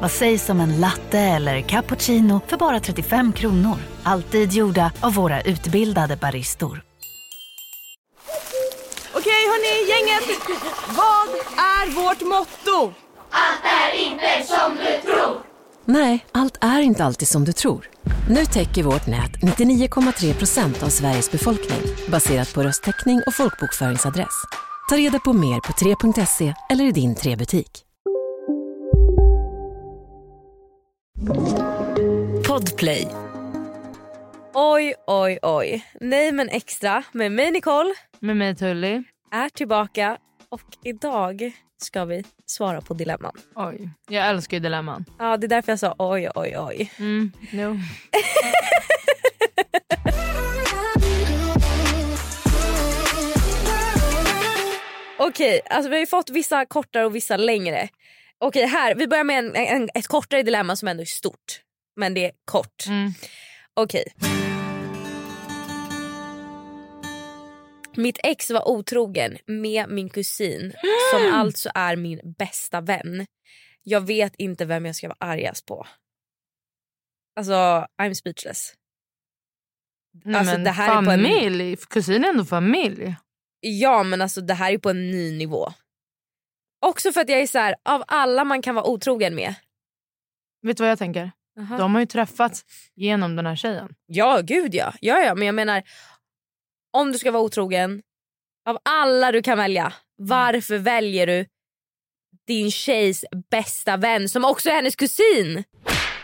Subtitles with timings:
[0.00, 3.76] Vad sägs om en latte eller cappuccino för bara 35 kronor?
[4.02, 6.82] Alltid gjorda av våra utbildade baristor.
[9.14, 10.38] Okej hörni, gänget.
[10.88, 12.94] Vad är vårt motto?
[15.84, 17.88] Nej, allt är inte alltid som du tror.
[18.30, 24.44] Nu täcker vårt nät 99,3 procent av Sveriges befolkning baserat på röstteckning och folkbokföringsadress.
[24.88, 27.83] Ta reda på mer på 3.se eller i din 3-butik.
[32.46, 33.06] Podplay.
[34.54, 35.84] Oj, oj, oj.
[36.00, 39.02] Nej men extra med mig Nicole Med mig Tully.
[39.32, 43.32] är tillbaka och idag ska vi svara på dilemman.
[43.54, 45.04] Oj, jag älskar ju dilemman.
[45.18, 46.92] Ja, det är därför jag sa oj, oj, oj.
[46.98, 47.78] Mm, no.
[55.18, 57.88] Okej, alltså vi har fått vissa kortare och vissa längre.
[58.38, 58.94] Okej, här.
[58.94, 61.60] Vi börjar med en, en, ett kortare dilemma som ändå är stort.
[61.96, 62.86] Men det är kort.
[62.86, 63.10] Mm.
[63.74, 64.04] Okej.
[67.96, 70.72] Mitt ex var otrogen med min kusin
[71.14, 73.26] som alltså är min bästa vän.
[73.82, 75.86] Jag vet inte vem jag ska vara argast på.
[77.36, 77.52] Alltså,
[78.02, 78.72] I'm speechless.
[80.24, 83.16] Nej, Alltså, men det här är på en- familj, kusin är ändå familj.
[83.60, 85.72] Ja men alltså det här är på en ny nivå.
[86.84, 89.54] Också för att jag är så här, av alla man kan vara otrogen med.
[90.62, 91.32] Vet du vad jag tänker?
[91.60, 91.78] Aha.
[91.78, 93.94] De har ju träffats genom den här tjejen.
[94.06, 94.92] Ja gud ja.
[95.00, 95.34] ja, ja.
[95.34, 95.82] Men jag menar
[96.92, 98.02] om du ska vara otrogen,
[98.68, 101.46] av alla du kan välja, varför väljer du
[102.46, 105.64] din tjejs bästa vän som också är hennes kusin?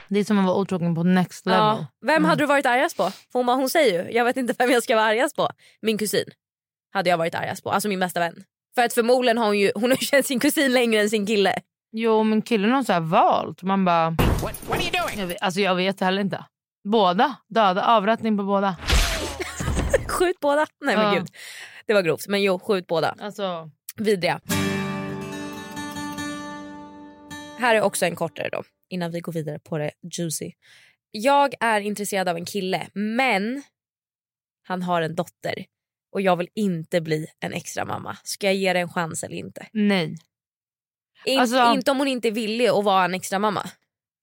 [0.09, 1.61] Det är som att vara otrogen på next level.
[1.61, 1.87] Ja.
[2.07, 3.13] Vem hade du varit argast på?
[3.33, 5.49] Hon, hon säger ju, jag vet inte vem jag ska vara argast på.
[5.83, 6.25] Min kusin
[6.93, 8.45] hade jag varit argast på, alltså min bästa vän.
[8.81, 11.55] För att förmodligen har hon ju hon har känt sin kusin längre än sin kille.
[11.93, 13.63] Jo men killen har så här valt.
[13.63, 14.17] Man bara...
[15.17, 16.45] Jag vet, alltså jag vet heller inte.
[16.89, 18.77] Båda döda, avrättning på båda.
[20.09, 20.67] Skjut båda.
[20.81, 21.15] Nej men Ja.
[21.15, 21.27] gud.
[21.87, 22.29] Det var grovt.
[22.29, 23.15] Men jo, skjut båda.
[23.21, 24.41] Alltså, Vidriga.
[27.59, 28.63] Här är också en kortare då.
[28.91, 30.53] Innan vi går vidare på det juicy.
[31.11, 33.63] Jag är intresserad av en kille men
[34.69, 35.55] han har en dotter.
[36.13, 38.17] Och jag vill inte bli en extra mamma.
[38.23, 39.67] Ska jag ge det en chans eller inte?
[39.73, 40.17] nej.
[41.25, 43.67] In, Alltså- Inte om hon inte är villig att vara en extra mamma.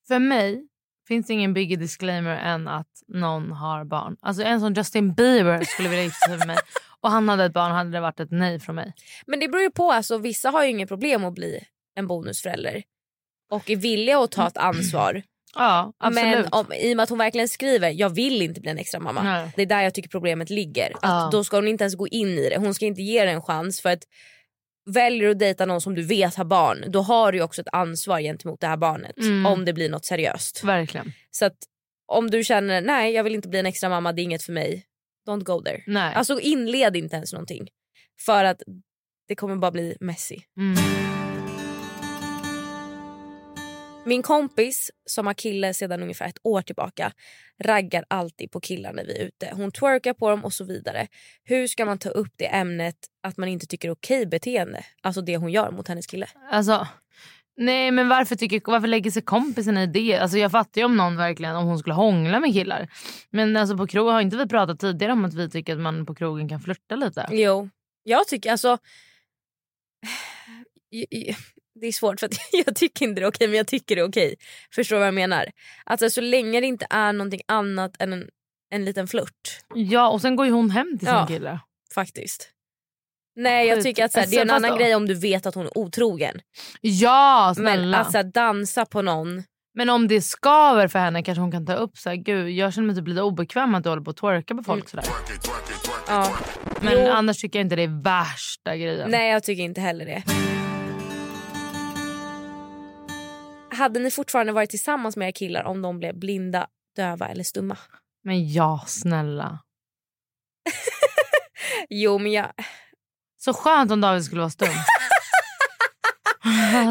[0.08, 0.68] För mig
[1.08, 4.18] finns det ingen bigger disclaimer än att någon har barn.
[4.22, 6.58] Alltså en som Justin Bieber skulle vilja gifta sig med mig
[7.02, 8.94] och han hade ett barn hade det varit ett nej från mig.
[9.28, 9.92] Men det beror ju på.
[9.92, 11.59] Alltså, vissa har ju inget problem att bli
[11.96, 12.84] en bonusförälder.
[13.52, 15.22] Och är villiga att ta ett ansvar.
[15.57, 16.35] Ja absolut.
[16.35, 19.00] Men om, i och med att hon verkligen skriver jag vill inte bli en extra
[19.00, 19.23] mamma.
[19.23, 19.51] Nej.
[19.56, 20.94] Det är där jag tycker problemet ligger.
[21.01, 21.29] Ja.
[21.31, 22.57] Då ska hon inte ens gå in i det.
[22.57, 23.81] Hon ska inte ge det en chans.
[23.81, 24.03] För att
[24.90, 27.67] Väljer du att dejta någon som du vet har barn då har du också ett
[27.72, 29.17] ansvar gentemot det här barnet.
[29.17, 29.46] Mm.
[29.46, 30.63] Om det blir något seriöst.
[30.63, 31.13] Verkligen.
[31.31, 31.57] Så att
[32.06, 34.53] om du känner nej jag vill inte bli en extra mamma, det är inget för
[34.53, 34.85] mig.
[35.28, 35.84] Don't go there.
[35.88, 36.13] Nej.
[36.16, 37.67] Alltså inled inte ens någonting.
[38.25, 38.62] För att
[39.28, 40.38] det kommer bara bli messy.
[40.57, 41.16] Mm.
[44.07, 47.12] Min kompis som har kille sedan ungefär ett år tillbaka
[47.63, 49.50] raggar alltid på killar när vi är ute.
[49.53, 51.07] Hon twerkar på dem och så vidare.
[51.44, 54.85] Hur ska man ta upp det ämnet att man inte tycker okej beteende?
[55.01, 56.28] Alltså det hon gör mot hennes kille.
[56.51, 56.88] Alltså,
[57.57, 60.17] nej men varför, tycker, varför lägger sig kompisen i det?
[60.17, 62.88] Alltså, jag fattar ju om någon verkligen om hon skulle hångla med killar.
[63.29, 66.06] Men alltså, på krog, har inte vi pratat tidigare om att vi tycker att man
[66.06, 67.28] på krogen kan flirta lite?
[67.31, 67.69] Jo,
[68.03, 68.78] jag tycker alltså...
[71.82, 72.34] Det är svårt för att
[72.66, 74.36] jag tycker inte det är okej men jag tycker det är okej.
[74.76, 75.46] Förstår du vad jag menar?
[75.86, 78.28] Alltså så länge det inte är någonting annat än en,
[78.72, 79.59] en liten flört.
[79.76, 81.28] Ja och sen går ju hon hem till sin Ja.
[81.28, 81.59] kille.
[81.94, 82.50] Faktiskt.
[83.35, 85.14] Nej jag tycker att så här, det är en Alltså, annan då- grej om du
[85.14, 86.41] vet att hon är otrogen.
[86.82, 88.06] Ja snälla.
[88.14, 89.44] Men att dansa på någon.
[89.73, 92.73] Men om det skaver för henne kanske hon kan ta upp så här, gud jag
[92.73, 95.06] känner mig typ lite obekväm att du håller på att twerka på folk sådär.
[96.08, 96.38] Ja.
[96.82, 97.12] Men Jo.
[97.12, 99.12] annars tycker jag inte det är värsta grejen.
[99.12, 100.23] Nej jag tycker inte heller det.
[103.78, 107.78] Hade ni fortfarande varit tillsammans med era killar om de blev blinda, döva eller stumma?
[108.24, 109.59] Men ja snälla.
[111.90, 112.52] Jo men jag,
[113.38, 114.68] Så skönt om David skulle vara stum.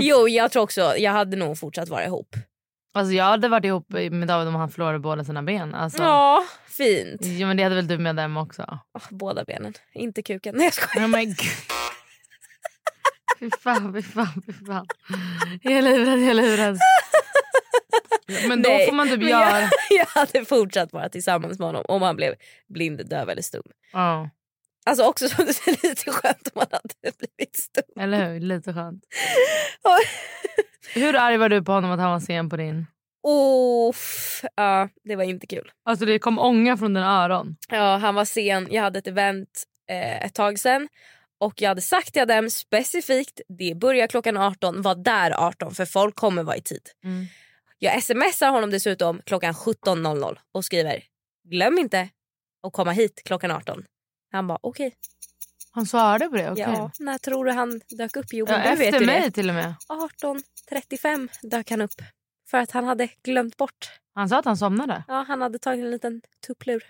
[0.00, 2.36] jo, jag tror också jag hade nog fortsatt vara ihop.
[2.94, 5.74] Alltså jag hade varit ihop med David om han förlorade båda sina ben.
[5.74, 7.24] Alltså, Ja, fint.
[7.24, 8.78] ja, men det hade väl du med dem också?
[8.94, 10.54] Åh, båda benen, inte kuken.
[10.56, 11.06] Nej jag skojar.
[11.06, 11.36] Oh my god.
[13.40, 14.86] Fy fan, fy fan, fy fan.
[15.62, 16.78] Jag är livrädd, jag är livrädd.
[18.48, 19.60] Men då Nej, får man typ men göra...
[19.60, 22.34] Jag, jag hade fortsatt vara tillsammans med honom om han blev
[22.68, 23.62] blind, döv eller stum.
[23.92, 24.30] Ja,
[24.88, 28.02] Alltså också som du säger lite skönt om han hade blivit stum.
[28.02, 28.40] eller hur?
[28.40, 29.04] Lite skönt.
[30.94, 32.86] Hur arg var du på honom att han var sen på din?
[33.88, 35.70] Uff, ja, det var inte kul.
[35.84, 37.56] Alltså det kom ånga från dina öron.
[37.68, 38.68] Ja, han var sen.
[38.70, 40.88] Jag hade ett event eh, ett tag sen
[41.38, 45.84] och jag hade sagt till dem specifikt det börjar klockan 18, var där 18 för
[45.84, 46.90] folk kommer vara i tid.
[47.04, 47.26] Mm.
[47.78, 51.04] Jag smsar honom dessutom klockan 17.00 och skriver
[51.48, 52.08] glöm inte
[52.66, 53.84] att komma hit klockan 18.
[54.32, 54.94] Han bara okej.
[55.70, 56.50] Han svarade på det?
[56.50, 56.64] okej.
[56.68, 58.26] Ja, när tror du han dök upp?
[58.32, 59.30] Jo, Ja, efter mig det.
[59.30, 59.74] till och med.
[59.88, 62.02] 18.35 dök han upp.
[62.50, 63.90] För att han hade glömt bort.
[64.14, 65.04] Han sa att han somnade.
[65.08, 66.84] Ja, han hade tagit en liten tupplur.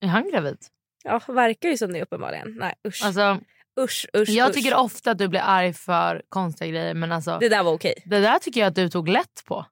[0.00, 0.58] Är han gravid?
[1.04, 2.56] Ja, verkar ju som det uppenbarligen.
[2.60, 3.04] Nej usch.
[3.04, 3.40] Alltså,
[3.84, 4.54] usch, usch, jag usch.
[4.54, 7.56] tycker ofta att du blir arg för konstiga grejer men alltså, Det det...
[7.56, 7.94] där var okej.
[8.06, 9.66] där tycker jag att du tog lätt på.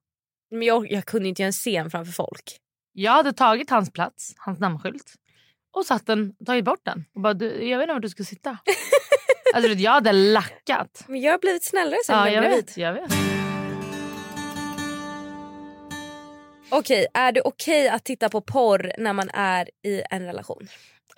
[0.51, 2.57] Men jag, jag kunde inte göra en scen framför folk.
[2.93, 5.15] Jag hade tagit hans plats, hans namnskylt
[5.77, 7.05] och satt den, tagit bort den.
[7.15, 8.59] Och bara, du, jag vet inte var du ska sitta.
[9.55, 11.05] alltså, jag hade lackat.
[11.09, 13.13] Men jag har blivit snällare sen Ja, jag jag blev vet, jag vet.
[16.71, 20.69] Okej, är det okej att titta på porr när man är i en relation?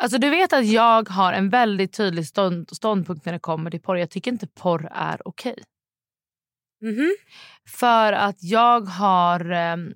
[0.02, 3.80] Alltså, du vet att jag har en väldigt tydlig stånd, ståndpunkt när det kommer till
[3.80, 3.96] porr.
[3.98, 5.54] Jag tycker inte porr är okej.
[6.82, 7.16] Mhm.
[7.68, 9.92] För att jag har ehm,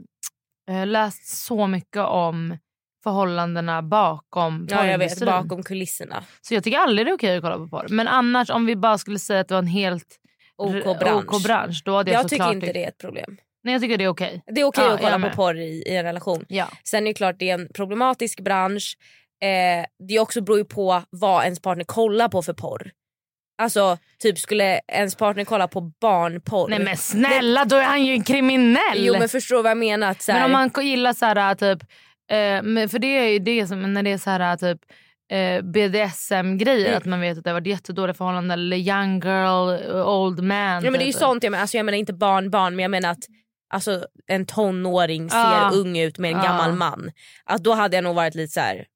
[0.70, 2.58] eh, läst så mycket om
[3.04, 5.24] förhållandena bakom Ja, jag vet.
[5.26, 6.24] Bakom kulisserna.
[6.40, 7.86] Så jag tycker aldrig det är okej att kolla på porr.
[7.90, 10.20] Men annars om vi bara skulle säga att det var en helt
[10.56, 11.34] OK r- bransch.
[11.34, 13.36] OK bransch då hade jag, Jag tycker inte det är ett problem.
[13.62, 14.42] Nej jag tycker det är okej.
[14.46, 16.44] Det är okej Ja, att kolla på porr i, i en relation.
[16.48, 16.68] Ja.
[16.84, 18.96] Sen är det klart det är en problematisk bransch.
[19.42, 22.90] Eh, det också beror ju på vad ens partner kollar på för porr.
[23.62, 26.68] Alltså typ skulle ens partner kolla på barnporr.
[26.68, 28.78] Nej men snälla då är han ju en kriminell.
[28.96, 30.10] Jo men förstår vad jag menar.
[30.10, 31.82] Att, så här, Men om man gillar så här typ,
[32.30, 34.80] eh, för det är ju det som när det är så här typ
[35.32, 36.98] eh, BDSM-grejer Mm.
[36.98, 40.84] att man vet att det har varit jättedåliga förhållanden eller young girl, old man.
[40.84, 41.20] Ja, men det är ju typ.
[41.20, 41.62] sånt jag menar.
[41.62, 43.24] Alltså, jag menar inte barn barn men jag menar att
[43.74, 45.70] alltså, en tonåring ser Ja.
[45.74, 46.42] ung ut med en Ja.
[46.44, 47.10] gammal man.
[47.44, 48.86] Att då hade jag nog varit lite så här.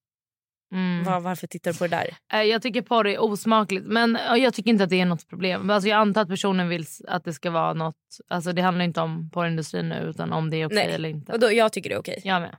[0.72, 1.04] Mm.
[1.04, 2.16] Var, varför tittar du på det där?
[2.32, 5.70] Eh, Jag tycker porr är osmakligt men jag tycker inte att det är något problem.
[5.70, 7.96] Alltså jag antar att personen vill att det ska vara något,
[8.28, 10.94] alltså det handlar inte om porrindustrin nu utan om det är okej Nej.
[10.94, 11.32] eller inte.
[11.32, 12.20] Och då, jag tycker det är okej.
[12.24, 12.56] Jag med.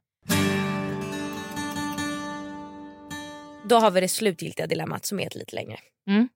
[3.63, 5.77] Då har vi det slutgiltiga dilemmat som är ett lite längre.
[6.07, 6.29] Mm.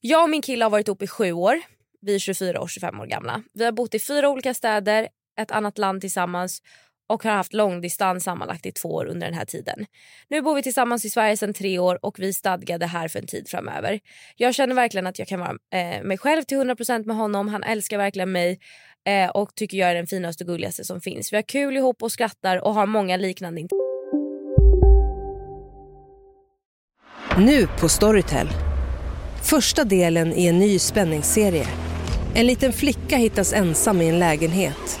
[0.00, 1.60] Jag och min kille har varit ihop i sju år.
[2.00, 3.42] Vi är 24 och 25 år gamla.
[3.54, 5.08] Vi har bott i fyra olika städer,
[5.40, 6.62] ett annat land tillsammans
[7.08, 9.86] och har haft långdistans sammanlagt i två år under den här tiden.
[10.28, 13.26] Nu bor vi tillsammans i Sverige sedan tre år och vi stadgade här för en
[13.26, 14.00] tid framöver.
[14.36, 17.48] Jag känner verkligen att jag kan vara eh, mig själv till 100% med honom.
[17.48, 18.58] Han älskar verkligen mig
[19.08, 21.32] eh, och tycker jag är den finaste och gulligaste som finns.
[21.32, 23.70] Vi har kul ihop och skrattar och har många liknande int-
[27.38, 28.48] Nu på Storytel.
[29.42, 31.66] Första delen i en ny spänningsserie.
[32.34, 35.00] En liten flicka hittas ensam i en lägenhet.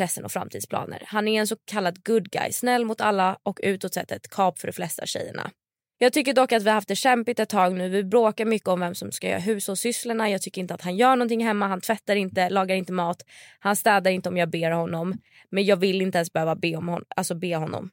[0.00, 1.02] Intressen och framtidsplaner.
[1.06, 4.58] Han är en så kallad good guy, snäll mot alla och utåt sett ett kap
[4.58, 5.50] för de flesta tjejerna.
[5.98, 7.88] Jag tycker dock att vi har haft det kämpigt ett tag nu.
[7.88, 10.30] Vi bråkar mycket om vem som ska göra hushållssysslorna.
[10.30, 11.68] Jag tycker inte att han gör någonting hemma.
[11.68, 13.22] Han tvättar inte, lagar inte mat.
[13.58, 15.14] Han städar inte om jag ber honom.
[15.50, 17.90] Men jag vill inte ens behöva be, om hon, alltså be honom.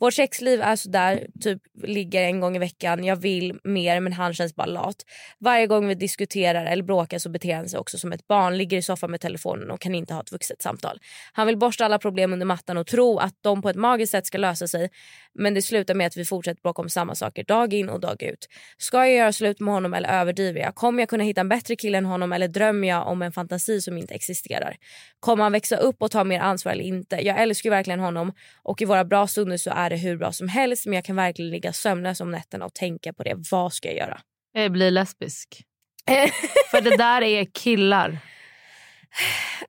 [0.00, 3.04] Vårt sexliv är sådär, typ ligger en gång i veckan.
[3.04, 4.96] Jag vill mer men han känns bara lat.
[5.38, 8.56] Varje gång vi diskuterar eller bråkar så beter han sig också som ett barn.
[8.56, 10.98] Ligger i soffan med telefonen och kan inte ha ett vuxet samtal.
[11.32, 14.26] Han vill borsta alla problem under mattan och tro att de på ett magiskt sätt
[14.26, 14.90] ska lösa sig.
[15.34, 18.22] Men det slutar med att vi fortsätter bråka om samma saker dag in och dag
[18.22, 18.48] ut.
[18.78, 20.74] Ska jag göra slut med honom eller överdriver jag?
[20.74, 23.80] Kommer jag kunna hitta en bättre kille än honom eller drömmer jag om en fantasi
[23.80, 24.76] som inte existerar?
[25.20, 27.16] Kommer han växa upp och ta mer ansvar eller inte?
[27.16, 28.32] Jag älskar verkligen honom
[28.62, 31.16] och i våra bra stunder så är det hur bra som helst men jag kan
[31.16, 33.34] verkligen ligga sömnlös om nätterna och tänka på det.
[33.50, 34.20] Vad ska jag göra?
[34.52, 35.64] Jag blir lesbisk.
[36.70, 38.18] För det där är killar.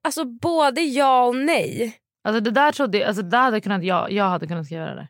[0.02, 1.98] Alltså både ja och nej.
[2.24, 5.08] Alltså det där trodde alltså det hade kunnat, jag, jag hade kunnat skriva det.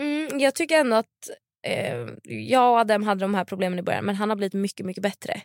[0.00, 1.30] Mm, jag tycker ändå att
[1.64, 2.06] eh,
[2.48, 5.02] jag och Adem hade de här problemen i början men han har blivit mycket mycket
[5.02, 5.40] bättre.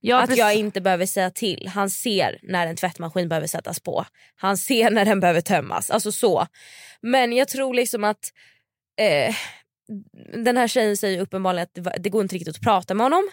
[0.00, 0.38] Ja, att precis.
[0.38, 1.70] jag inte behöver säga till.
[1.74, 4.04] Han ser när en tvättmaskin behöver sättas på.
[4.36, 5.90] Han ser när den behöver tömmas.
[5.90, 6.46] Alltså så.
[7.02, 8.28] Men jag tror liksom att
[9.00, 9.34] eh,
[10.44, 13.04] den här tjejen säger uppenbarligen att det, va- det går inte riktigt att prata med
[13.04, 13.30] honom.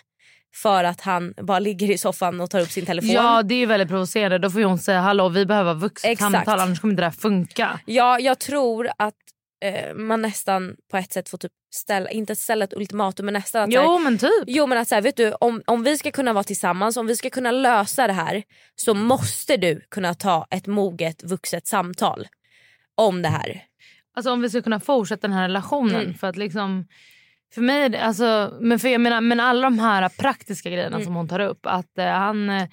[0.56, 3.10] För att han bara ligger i soffan och tar upp sin telefon.
[3.10, 4.38] Ja det är ju väldigt provocerande.
[4.38, 7.80] Då får hon säga hallå vi behöver vuxet samtal annars kommer inte det här funka.
[7.86, 9.16] Ja, jag tror att
[9.66, 13.64] eh, man nästan på ett sätt får typ ställa, inte ställa ett ultimatum men nästan
[13.64, 14.44] att så här- Jo men typ.
[14.48, 17.08] Jo men att så här, vet du, om, om vi ska kunna vara tillsammans, om
[17.08, 18.44] vi ska kunna lösa det här
[18.76, 22.28] så måste du kunna ta ett moget vuxet samtal
[22.96, 23.64] om det här.
[24.16, 26.02] Alltså om vi ska kunna fortsätta den här relationen.
[26.02, 26.14] Mm.
[26.14, 26.88] För att liksom
[27.54, 31.06] för mig alltså, men, för jag menar, men alla de här praktiska grejerna Mm.
[31.06, 31.60] som hon tar upp.
[31.66, 32.68] Att eh, han eh,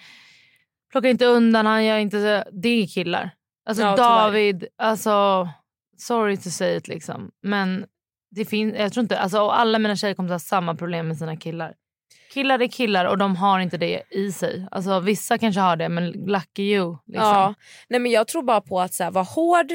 [0.93, 3.31] plockar inte undan, han gör inte det är killar.
[3.67, 4.09] Alltså Ja, tyvärr.
[4.09, 5.49] David, alltså
[5.97, 7.31] sorry to say it liksom.
[7.43, 7.87] Men
[8.31, 11.19] det finns, jag tror inte, alltså alla mina tjejer kommer att ha samma problem med
[11.19, 11.75] sina killar.
[12.33, 14.69] Killar är killar och de har inte det i sig.
[14.71, 16.97] Alltså vissa kanske har det men lucky you.
[17.07, 17.27] Liksom.
[17.29, 17.55] Ja.
[17.89, 19.67] Nej, men jag tror bara på att så här, vara hård,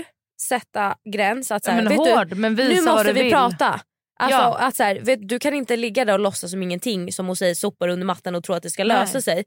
[0.42, 1.52] sätta gräns.
[1.52, 3.32] Att, så här, men hård, du, men visa nu måste vi vill.
[3.32, 3.82] prata.
[4.20, 4.58] Alltså, Ja.
[4.58, 7.36] att så här, vet, du kan inte ligga där och låtsas som ingenting som hon
[7.36, 9.22] säger sopar under mattan och tro att det ska lösa Nej.
[9.22, 9.44] sig.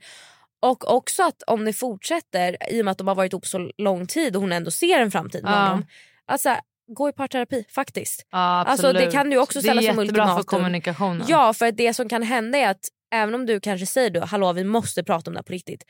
[0.63, 3.71] Och också att om det fortsätter i och med att de har varit ihop så
[3.79, 5.57] lång tid och hon ändå ser en framtid med Ja.
[5.67, 5.87] honom.
[6.27, 6.61] Att så här,
[6.97, 8.27] gå i parterapi faktiskt.
[8.31, 9.05] Ja, Alltså, absolut.
[9.11, 10.59] det kan du också ställa Det är som jättebra för ultimatum.
[10.59, 11.27] kommunikationen.
[11.29, 14.53] Ja för det som kan hända är att även om du kanske säger då hallå
[14.53, 15.85] vi måste prata om det här på riktigt.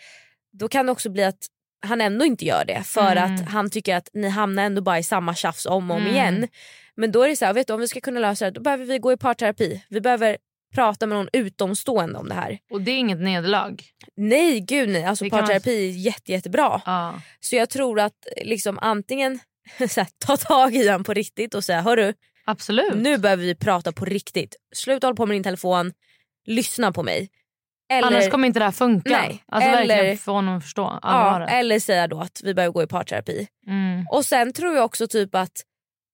[0.53, 1.47] Då kan det också bli att
[1.87, 3.35] han ändå inte gör det för Mm.
[3.35, 6.15] att han tycker att ni hamnar ändå bara i samma tjafs om och om Mm.
[6.15, 6.49] igen.
[6.95, 8.61] Men då är det så här, vet du, om vi ska kunna lösa det då
[8.61, 9.85] behöver vi gå i parterapi.
[9.89, 10.37] Vi behöver
[10.75, 12.59] prata med någon utomstående om det här.
[12.71, 13.83] Och det är inget nederlag.
[14.17, 16.83] Nej gud nej, alltså kan man- parterapi är jätte, jättebra.
[16.87, 17.15] Ja.
[17.41, 19.39] Så jag tror att liksom antingen
[19.89, 22.15] så här, ta tag i han på riktigt och säga hörru
[22.45, 22.95] Absolut.
[22.95, 24.57] nu behöver vi prata på riktigt.
[24.75, 25.93] Sluta hålla på med din telefon,
[26.47, 27.31] lyssna på mig.
[27.93, 29.11] Eller, Annars kommer inte det här funka.
[29.11, 32.73] Nej, Alltså eller- verkligen få honom att förstå ja, eller säga då att vi behöver
[32.73, 33.49] gå i parterapi.
[33.67, 34.07] Mm.
[34.11, 35.63] Och sen tror jag också typ att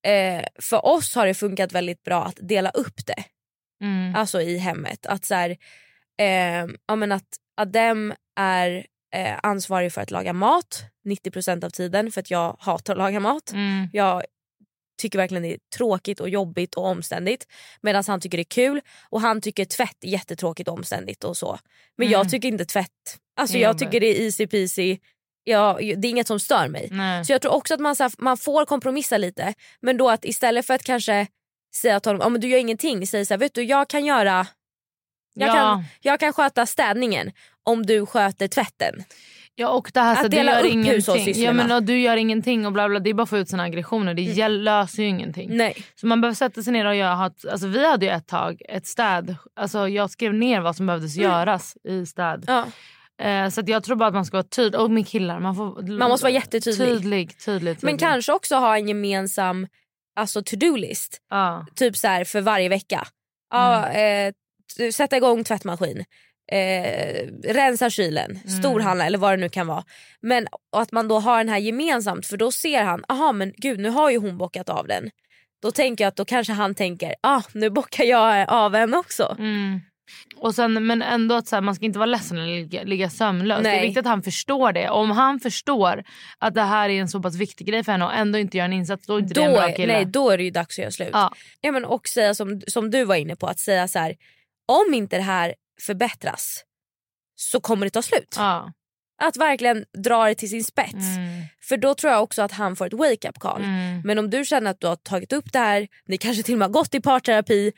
[0.06, 3.24] eh, för oss har det funkat väldigt bra att dela upp det.
[3.84, 4.14] Mm.
[4.14, 5.06] Alltså i hemmet.
[5.06, 5.50] Att så här,
[6.20, 12.12] eh, ja, men att Adem är eh, ansvarig för att laga mat 90% av tiden
[12.12, 13.52] för att jag hatar att laga mat.
[13.52, 13.88] Mm.
[13.92, 14.22] Jag
[15.00, 17.46] tycker verkligen det är tråkigt och jobbigt och omständigt.
[17.80, 21.36] Medan han tycker det är kul och han tycker tvätt är jättetråkigt och omständigt och
[21.36, 21.58] så.
[21.96, 22.12] Men Mm.
[22.18, 23.78] jag tycker inte tvätt, alltså jag jobbigt.
[23.78, 24.98] tycker det är easy peasy.
[25.44, 26.88] Ja, det är inget som stör mig.
[26.90, 27.24] Nej.
[27.24, 29.54] Så jag tror också att man, så här, man får kompromissa lite.
[29.80, 31.26] Men då att istället för att kanske
[31.74, 34.46] säga till honom men du gör ingenting, säg så här, vet du jag kan göra
[35.34, 35.52] jag, ja.
[35.54, 37.32] kan, jag kan sköta städningen
[37.68, 39.04] om du sköter tvätten.
[39.54, 40.92] ja och det här så Att du dela gör upp ingenting.
[40.94, 41.46] hushållssysslorna.
[41.46, 42.98] Ja, men, och du gör ingenting och bla bla.
[42.98, 44.14] Det är bara att få ut sina aggressioner.
[44.14, 45.56] Det gäll- löser ju ingenting.
[45.56, 45.76] Nej.
[45.94, 48.86] Så man behöver sätta sig ner och göra, alltså vi hade ju ett tag ett
[48.86, 49.36] städ.
[49.56, 52.44] Alltså jag skrev ner vad som behövdes göras i städ.
[52.46, 52.64] Ja.
[53.24, 54.80] Eh, så jag tror bara att man ska vara tydlig.
[54.80, 56.88] Och med killar, man, får, Man måste vara jättetydlig.
[56.88, 58.00] Tydlig, tydlig, Men tydlig.
[58.00, 59.66] kanske också ha en gemensam
[60.16, 61.18] alltså, to-do-list.
[61.30, 61.66] Ja.
[61.74, 63.06] Typ så här för varje vecka.
[63.50, 64.32] Ja, eh,
[64.78, 66.04] t- sätta igång tvättmaskin.
[66.52, 69.84] Eh, rensa kylen, storhandla eller vad det nu kan vara.
[70.20, 73.80] Men att man då har den här gemensamt för då ser han, aha men gud
[73.80, 75.10] nu har ju hon bockat av den.
[75.62, 79.36] Då tänker jag att då kanske han tänker, ah nu bockar jag av en också.
[79.38, 79.80] Mm.
[80.36, 83.10] Och sen, men ändå att så här, man ska inte vara ledsen eller ligga, ligga
[83.10, 83.62] sömnlös.
[83.62, 83.82] Det är Nej.
[83.82, 84.90] viktigt att han förstår det.
[84.90, 86.04] Om han förstår
[86.38, 88.64] att det här är en så pass viktig grej för henne och ändå inte gör
[88.64, 89.92] en insats då är inte Då, det en bra kille.
[89.92, 91.10] nej, då är det ju dags att göra slut.
[91.12, 91.32] Ja.
[91.60, 94.16] Ja, men och säga som, som du var inne på, att säga så här,
[94.66, 95.54] om inte det här
[95.86, 96.64] förbättras
[97.34, 98.34] så kommer det ta slut.
[98.36, 98.72] Ja.
[99.22, 100.92] Att verkligen dra det till sin spets.
[100.94, 101.42] Mm.
[101.62, 103.62] För då tror jag också att han får ett wake-up call.
[103.64, 104.00] Mm.
[104.04, 106.58] Men om du känner att du har tagit upp det här, ni kanske till och
[106.58, 107.72] med har gått i parterapi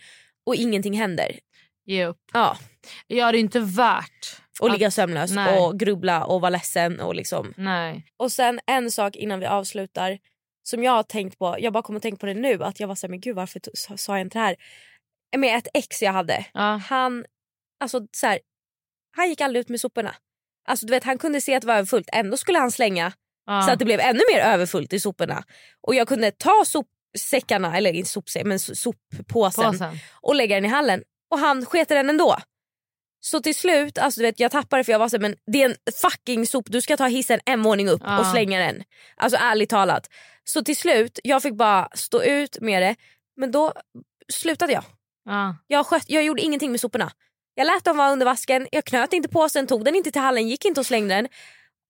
[0.47, 1.39] och ingenting händer.
[1.87, 2.21] Ge upp.
[2.33, 2.57] Ja.
[3.07, 5.59] Ja, det inte värt Och att- ligga sömnlös Nej.
[5.59, 7.01] och grubbla och vara ledsen.
[7.01, 7.55] Och, liksom.
[7.57, 8.05] Nej.
[8.17, 10.19] och sen en sak innan vi avslutar
[10.63, 12.89] som jag har tänkt på, jag bara kommer att tänka på det nu, att jag
[12.89, 13.61] var såhär, men gud varför
[13.97, 14.57] sa jag inte det här?
[15.37, 16.81] Med ett ex jag hade, Ja.
[16.89, 17.25] han,
[17.81, 18.39] alltså, så här,
[19.17, 20.15] han gick aldrig ut med soporna.
[20.69, 23.13] Alltså, du vet, han kunde se att det var överfullt, ändå skulle han slänga
[23.47, 23.63] Ja.
[23.63, 25.45] så att det blev ännu mer överfullt i soporna.
[25.81, 26.87] Och jag kunde ta sop,
[27.19, 29.99] sopsäckarna, eller inte sopsäck, men so- soppåsen Påsen.
[30.23, 31.03] och lägga den i hallen.
[31.31, 32.37] Och han sket den ändå.
[33.21, 35.69] Så till slut, alltså du vet, jag tappade för jag var så men det är
[35.69, 38.19] en fucking sop, du ska ta hissen en våning upp Ja.
[38.21, 38.83] och slänga den.
[39.17, 40.09] Alltså ärligt talat.
[40.45, 42.97] Så till slut, jag fick bara stå ut med det.
[43.37, 43.73] Men då
[44.33, 44.85] slutade jag.
[45.25, 45.57] Ja.
[45.67, 47.13] Jag, sköt, jag gjorde ingenting med soporna.
[47.61, 50.49] Jag lät dem vara under vasken, jag knöt inte påsen, tog den inte till hallen,
[50.49, 51.29] gick inte och slängde den.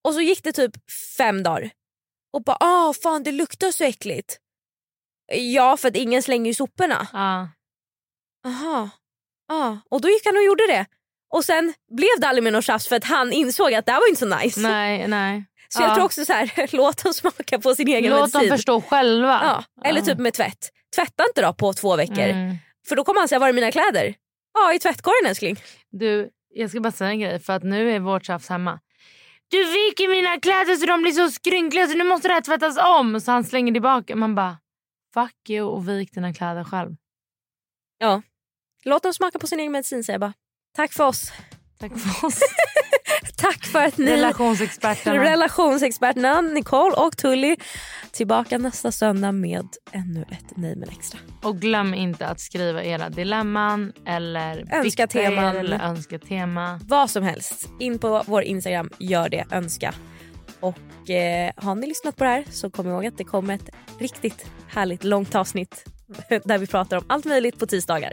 [0.04, 0.72] Och så gick det typ
[1.16, 1.70] fem dagar.
[2.32, 4.38] Och bara ah fan det luktar så äckligt.
[5.32, 7.06] Ja för att ingen slänger ju soporna.
[7.12, 7.48] Ja.
[8.48, 8.90] Aha.
[9.52, 9.76] Ah.
[9.90, 10.86] Och då gick han och gjorde det.
[11.34, 14.00] Och sen blev det aldrig mer något tjafs för att han insåg att det här
[14.00, 14.60] var inte så nice.
[14.60, 15.44] Nej, nej.
[15.68, 15.94] Så jag Ja.
[15.94, 18.40] tror också så här, låt dem smaka på sin egen Låt medicin.
[18.48, 19.40] dem förstå själva.
[19.44, 19.88] Ja.
[19.88, 20.06] Eller Ja.
[20.06, 20.70] typ med tvätt.
[20.94, 22.18] Tvätta inte då på två veckor.
[22.24, 22.56] Mm.
[22.88, 24.14] För då kommer han säga var är mina kläder?
[24.54, 25.56] Ja i tvättkorgen älskling.
[25.90, 28.80] Du, jag ska bara säga en grej för att nu är vårt tjafs hemma.
[29.48, 32.78] Du viker mina kläder så de blir så skrynkliga så nu måste det här tvättas
[32.78, 33.20] om.
[33.20, 34.16] Så han slänger tillbaka.
[34.16, 34.58] Man bara,
[35.14, 36.96] fuck you och vik dina kläder själv.
[37.98, 38.22] Ja.
[38.84, 40.32] Låt dem smaka på sin egen medicin säger jag bara.
[40.76, 41.32] Tack för oss.
[41.78, 42.40] Tack för oss.
[43.40, 45.22] Tack för att ni Relationsexperterna.
[45.24, 47.56] relationsexperterna Nicole och Tully
[48.12, 51.20] tillbaka nästa söndag med ännu ett Nej men extra.
[51.42, 55.56] och glöm inte att skriva era dilemman eller Önska teman.
[55.56, 56.80] eller önska tema.
[56.84, 57.68] Vad som helst.
[57.80, 59.94] In på vår Instagram, gör det, önska.
[60.60, 63.70] Och eh, har ni lyssnat på det här så kom ihåg att det kommer ett
[63.98, 65.84] riktigt härligt långt avsnitt
[66.44, 68.12] där vi pratar om allt möjligt på tisdagar.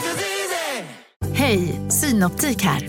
[1.41, 2.87] Hej, Synoptik här.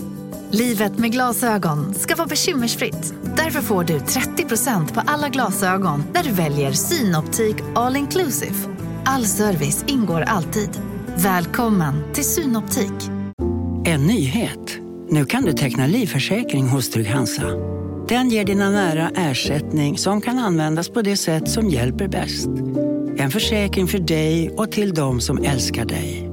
[0.51, 3.13] Livet med glasögon ska vara bekymmersfritt.
[3.37, 8.55] Därför får du 30% på alla glasögon när du väljer Synoptik All Inclusive.
[9.05, 10.69] All service ingår alltid.
[11.15, 13.09] Välkommen till Synoptik.
[13.85, 14.77] En nyhet.
[15.09, 17.47] Nu kan du teckna livförsäkring hos Trygg-Hansa.
[18.07, 22.49] Den ger dina nära ersättning som kan användas på det sätt som hjälper bäst.
[23.17, 26.32] En försäkring för dig och till de som älskar dig.